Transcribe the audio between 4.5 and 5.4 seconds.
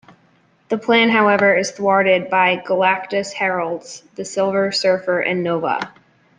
Surfer